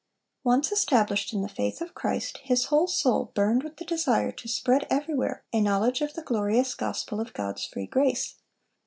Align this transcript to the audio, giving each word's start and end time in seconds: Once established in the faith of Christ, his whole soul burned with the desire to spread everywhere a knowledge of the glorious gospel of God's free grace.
Once 0.43 0.71
established 0.71 1.31
in 1.31 1.43
the 1.43 1.47
faith 1.47 1.79
of 1.79 1.93
Christ, 1.93 2.39
his 2.39 2.65
whole 2.73 2.87
soul 2.87 3.31
burned 3.35 3.61
with 3.61 3.77
the 3.77 3.85
desire 3.85 4.31
to 4.31 4.47
spread 4.47 4.87
everywhere 4.89 5.43
a 5.53 5.61
knowledge 5.61 6.01
of 6.01 6.15
the 6.15 6.23
glorious 6.23 6.73
gospel 6.73 7.19
of 7.21 7.33
God's 7.33 7.67
free 7.67 7.85
grace. 7.85 8.37